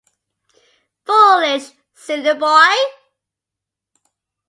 Foolish, 1.05 1.73
silly 1.93 2.33
boy! 2.33 2.73